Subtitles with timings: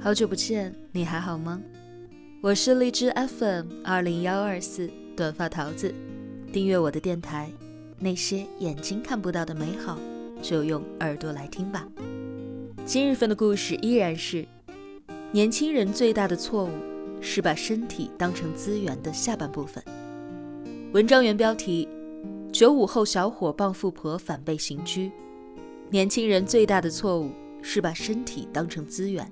[0.00, 1.60] 好久不见，你还好吗？
[2.40, 5.92] 我是荔枝 FM 二零幺二四短发桃子，
[6.52, 7.50] 订阅我的电台。
[7.98, 9.98] 那些眼睛看不到的美好，
[10.40, 11.84] 就用耳朵来听吧。
[12.86, 14.46] 今日份的故事依然是：
[15.32, 16.70] 年轻人最大的错误
[17.20, 19.82] 是把身体当成资源的下半部分。
[20.92, 21.88] 文章原标题：
[22.52, 25.10] 九五后小伙傍富婆反被刑拘。
[25.90, 29.28] 年轻人最大的错误是把身体当成资源。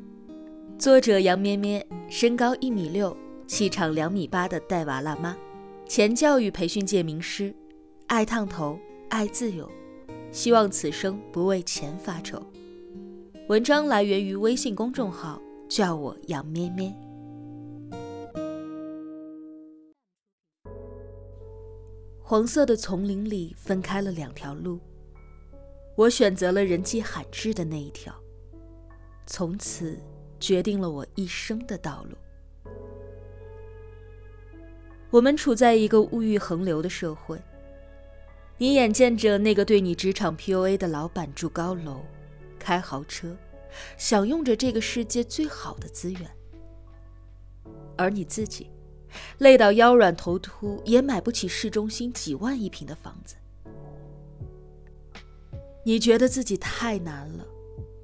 [0.79, 3.17] 作者杨咩咩，身高一米六，
[3.47, 5.35] 气场两米八的带娃辣妈，
[5.89, 7.55] 前教育培训界名师，
[8.09, 9.67] 爱烫头，爱自由，
[10.31, 12.43] 希望此生不为钱发愁。
[13.49, 16.95] 文章来源于微信公众号“叫我杨咩咩”。
[22.23, 24.79] 黄色的丛林里分开了两条路，
[25.97, 28.15] 我选择了人迹罕至的那一条，
[29.27, 29.99] 从此。
[30.47, 32.17] 决定了我一生的道路。
[35.11, 37.37] 我们处在一个物欲横流的社会，
[38.57, 42.01] 你眼见着那个对你职场 PUA 的老板住高楼、
[42.61, 43.37] 开豪车，
[43.99, 46.31] 享用着这个世界最好的资源，
[47.97, 48.71] 而你自己
[49.39, 53.35] 累到腰软头秃，也买不起市中心几万一平的房子。
[55.85, 57.45] 你觉得自己太难了，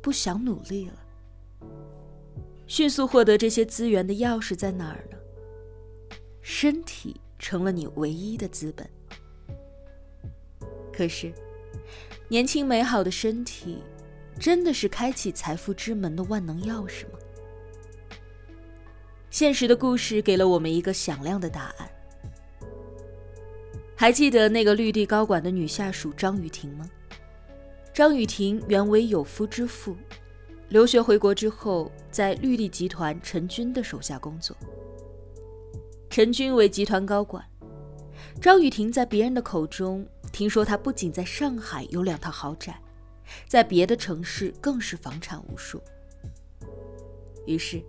[0.00, 1.01] 不想努力了。
[2.72, 5.18] 迅速获得这些资源的钥匙在哪儿呢？
[6.40, 8.88] 身体成了你唯一的资本。
[10.90, 11.30] 可是，
[12.28, 13.82] 年轻美好的身体，
[14.40, 17.18] 真的是开启财富之门的万能钥匙吗？
[19.28, 21.90] 现实的故事给了我们一个响亮的答案。
[23.94, 26.90] 还记得那个绿地高管的女下属张雨婷吗？
[27.92, 29.94] 张雨婷原为有夫之妇。
[30.72, 34.56] 留学回国之后，在绿地集团陈军的手下工作。
[36.08, 37.44] 陈军为集团高管，
[38.40, 42.80] 张雨婷在别人的口中听说，她不仅在上海有两套豪宅，
[43.46, 45.78] 在别的城市更是房产无数。
[47.44, 47.82] 于是，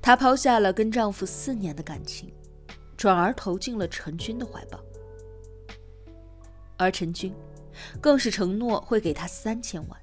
[0.00, 2.32] 她抛下了跟丈夫四年的感情，
[2.96, 4.78] 转而投进了陈军的怀抱。
[6.76, 7.34] 而陈军，
[8.00, 10.00] 更是承诺会给她三千万。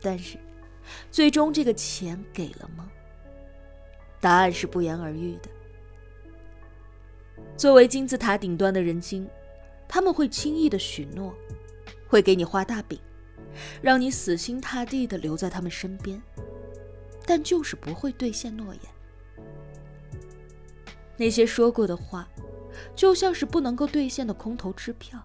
[0.00, 0.38] 但是，
[1.10, 2.90] 最终这个钱给了吗？
[4.20, 5.48] 答案是不言而喻的。
[7.56, 9.28] 作为金字塔顶端的人精，
[9.88, 11.34] 他们会轻易的许诺，
[12.08, 12.98] 会给你画大饼，
[13.80, 16.20] 让你死心塌地的留在他们身边，
[17.26, 18.82] 但就是不会兑现诺言。
[21.16, 22.28] 那些说过的话，
[22.94, 25.20] 就像是不能够兑现的空头支票。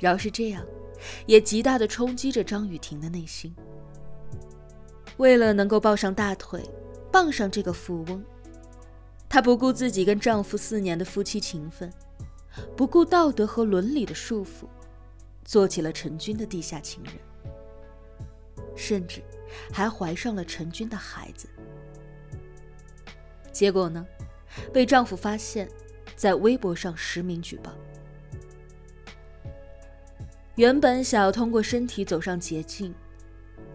[0.00, 0.64] 饶是这样。
[1.26, 3.54] 也极大的冲击着张雨婷的内心。
[5.16, 6.62] 为了能够抱上大腿，
[7.10, 8.24] 傍上这个富翁，
[9.28, 11.92] 她不顾自己跟丈夫四年的夫妻情分，
[12.76, 14.66] 不顾道德和伦理的束缚，
[15.44, 17.14] 做起了陈军的地下情人，
[18.76, 19.22] 甚至
[19.72, 21.48] 还怀上了陈军的孩子。
[23.50, 24.06] 结果呢，
[24.72, 25.68] 被丈夫发现，
[26.14, 27.72] 在微博上实名举报。
[30.58, 32.92] 原本想要通过身体走上捷径，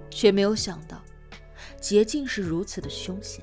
[0.10, 1.02] 却没有想到，
[1.80, 3.42] 捷径是如此的凶险。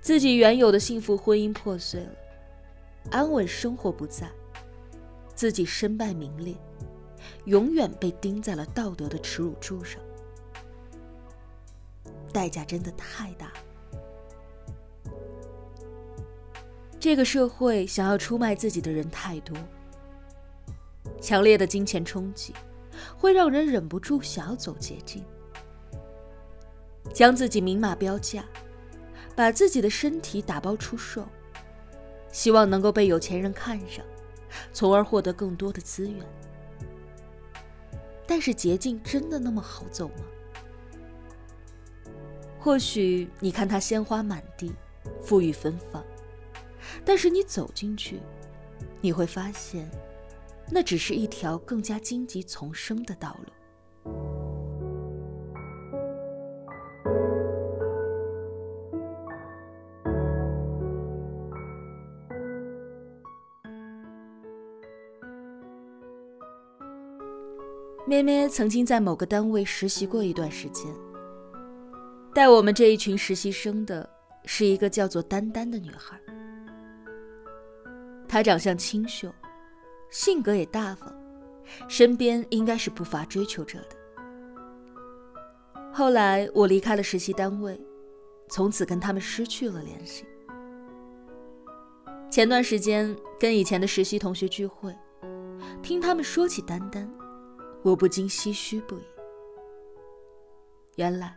[0.00, 2.10] 自己原有的幸福婚姻破碎了，
[3.12, 4.28] 安稳生活不在，
[5.32, 6.56] 自己身败名裂，
[7.44, 10.02] 永远被钉在了道德的耻辱柱上，
[12.32, 13.52] 代价真的太大。
[16.98, 19.56] 这个社会想要出卖自己的人太多。
[21.26, 22.54] 强烈的金钱冲击，
[23.18, 25.24] 会让人忍不住想要走捷径，
[27.12, 28.44] 将自己明码标价，
[29.34, 31.26] 把自己的身体打包出售，
[32.30, 34.04] 希望能够被有钱人看上，
[34.72, 36.24] 从而获得更多的资源。
[38.24, 40.24] 但是捷径真的那么好走吗？
[42.60, 44.72] 或许你看它鲜花满地，
[45.24, 46.04] 馥郁芬芳，
[47.04, 48.20] 但是你走进去，
[49.00, 49.90] 你会发现。
[50.70, 53.52] 那只是一条更加荆棘丛生的道路。
[68.08, 70.86] 咩咩曾经在某个单位实习过一段时间，
[72.32, 74.08] 带我们这一群实习生的
[74.44, 76.20] 是一个叫做丹丹的女孩，
[78.28, 79.32] 她长相清秀。
[80.16, 81.14] 性格也大方，
[81.88, 83.88] 身边应该是不乏追求者的。
[85.92, 87.78] 后来我离开了实习单位，
[88.48, 90.24] 从此跟他们失去了联系。
[92.30, 94.96] 前段时间跟以前的实习同学聚会，
[95.82, 97.06] 听他们说起丹丹，
[97.82, 99.04] 我不禁唏嘘不已。
[100.94, 101.36] 原来，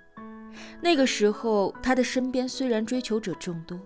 [0.82, 3.78] 那个时候他的身边虽然追求者众多，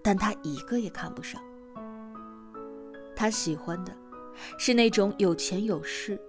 [0.00, 1.42] 但他一个也看不上。
[3.16, 3.92] 他喜欢的，
[4.58, 6.20] 是那种有钱有势。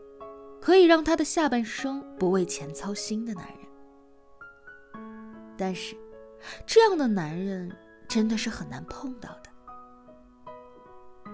[0.60, 3.68] 可以让他的下半生不为钱操心的男人，
[5.56, 5.96] 但是，
[6.66, 7.72] 这样的男人
[8.08, 11.32] 真的是很难碰到的。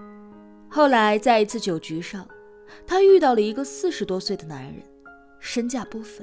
[0.70, 2.28] 后来在一次酒局上，
[2.86, 4.82] 他遇到了一个四十多岁的男人，
[5.40, 6.22] 身价不菲。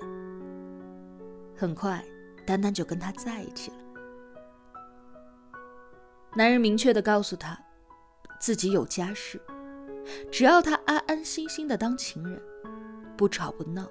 [1.57, 2.05] 很快，
[2.45, 3.77] 丹丹就跟他在一起了。
[6.35, 7.59] 男人明确的告诉他，
[8.41, 9.39] 自己有家室，
[10.31, 12.41] 只要他安安心心的当情人。
[13.15, 13.88] 不吵不闹，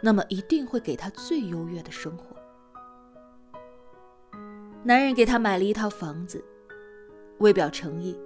[0.00, 2.36] 那么一定会给他最优越的生活。
[4.82, 6.44] 男人给他买了一套房子，
[7.38, 8.18] 为表诚意，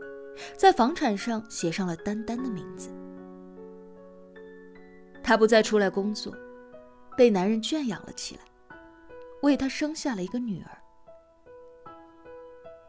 [0.56, 2.88] 在房产上写上了丹丹的名字。
[5.22, 6.34] 他不再出来工作，
[7.14, 8.42] 被男人圈养了起来，
[9.42, 10.78] 为他生下了一个女儿。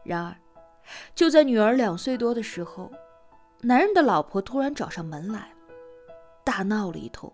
[0.02, 0.34] 然而，
[1.14, 2.90] 就在女儿两岁多的时候，
[3.62, 5.50] 男人的老婆突然找上门来。
[6.44, 7.32] 大闹了一通，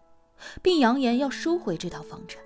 [0.63, 2.41] 并扬言要收回这套房产。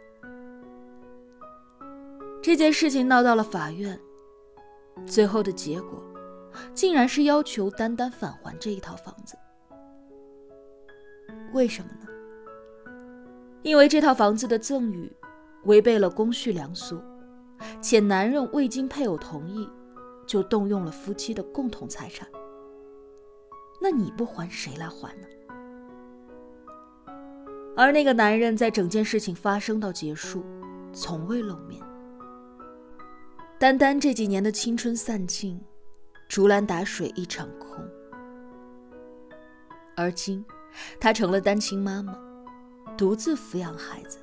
[2.43, 4.01] 这件事情闹到了法院，
[5.07, 6.03] 最后的结果
[6.73, 9.37] 竟然是要求丹丹返还这一套房子。
[11.53, 12.93] 为什么呢？
[13.63, 15.13] 因为这套房子的赠与
[15.65, 16.99] 违背了公序良俗，
[17.81, 19.69] 且男人未经配偶同意
[20.27, 22.29] 就动用了夫妻的共同财产。
[23.81, 25.27] 那你不还，谁来还呢？
[27.77, 30.45] 而那个男人在整件事情发生到结束，
[30.93, 31.83] 从未露面。
[33.59, 35.61] 丹丹这几年的青春散尽，
[36.29, 37.85] 竹篮打水一场空。
[39.97, 40.45] 而今，
[41.01, 42.17] 她成了单亲妈妈，
[42.97, 44.19] 独自抚养孩子。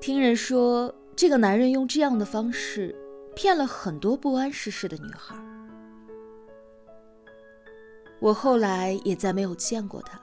[0.00, 2.94] 听人说，这个男人用这样的方式
[3.34, 5.34] 骗了很多不谙世事的女孩。
[8.20, 10.20] 我后来也再没有见过他。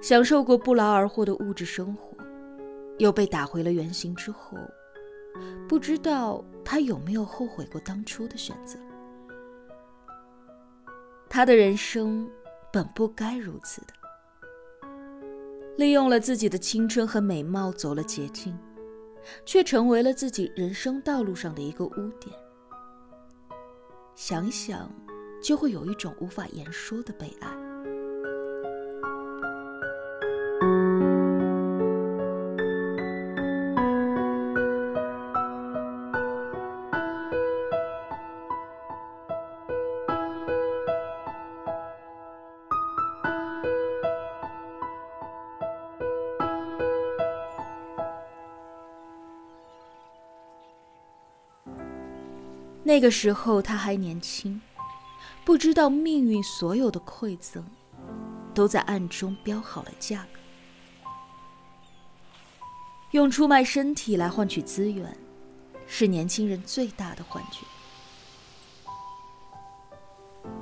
[0.00, 2.16] 享受过不劳而获的物质生活，
[2.98, 4.58] 又被打回了原形之后，
[5.68, 8.76] 不知道他有没有后悔过当初的选择。
[11.28, 12.28] 他的人生
[12.72, 14.88] 本不该如此的，
[15.76, 18.58] 利用了自己的青春和美貌走了捷径，
[19.44, 22.34] 却成为了自己人生道路上的一个污点。
[24.14, 24.90] 想一想，
[25.42, 27.71] 就会有一种无法言说的悲哀。
[52.84, 54.60] 那个时候他还年轻，
[55.44, 57.64] 不知道命运所有的馈赠，
[58.52, 60.40] 都在暗中标好了价格。
[63.12, 65.16] 用出卖身体来换取资源，
[65.86, 67.66] 是年轻人最大的幻觉。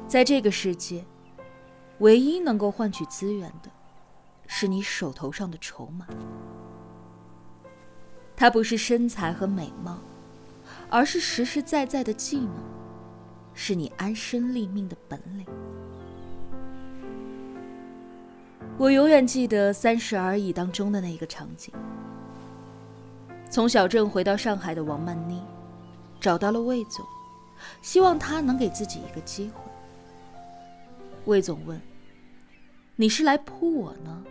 [0.07, 1.05] 在这个世界，
[2.00, 3.71] 唯一能够换取资源的，
[4.47, 6.07] 是你手头上的筹码。
[8.37, 9.99] 它不是身材和美貌。
[10.90, 12.50] 而是实实在在的技能，
[13.54, 15.47] 是你安身立命的本领。
[18.76, 21.73] 我永远记得《三十而已》当中的那个场景：
[23.49, 25.40] 从小镇回到上海的王曼妮，
[26.20, 27.06] 找到了魏总，
[27.82, 29.62] 希望他能给自己一个机会。
[31.26, 31.80] 魏总问
[32.97, 34.25] ：“你是来扑我呢，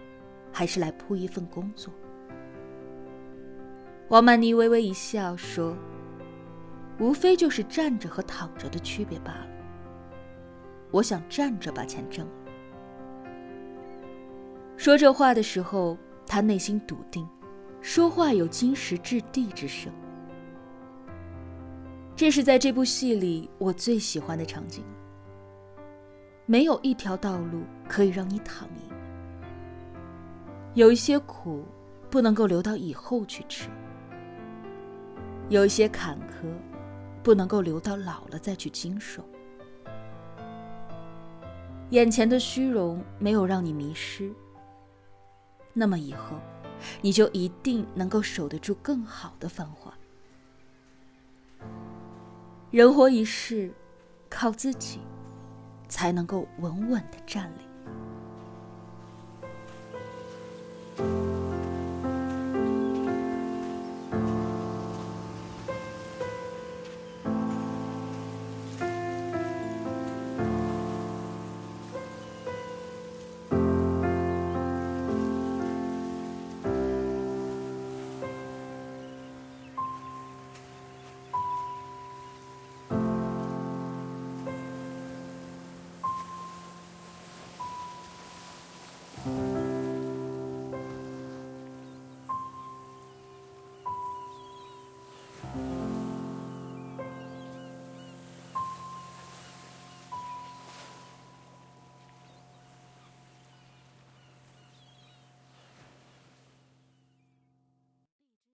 [0.51, 1.93] 还是来扑一份工作？”
[4.09, 5.73] 王曼妮微微一笑说。
[6.99, 9.47] 无非就是站着和躺着的区别罢了。
[10.91, 12.33] 我想站着把钱挣了。
[14.75, 17.27] 说这话的时候，他内心笃定，
[17.81, 19.91] 说话有金石掷地之声。
[22.15, 24.83] 这是在这部戏里我最喜欢的场景。
[26.45, 28.95] 没有一条道路可以让你躺赢，
[30.73, 31.63] 有一些苦
[32.09, 33.69] 不能够留到以后去吃，
[35.47, 36.47] 有一些坎坷。
[37.23, 39.23] 不能够留到老了再去经受。
[41.91, 44.31] 眼前的虚荣没有让你迷失，
[45.73, 46.37] 那么以后，
[47.01, 49.93] 你就一定能够守得住更好的繁华。
[52.69, 53.73] 人活一世，
[54.29, 54.99] 靠自己
[55.87, 57.68] 才能够稳稳的站立。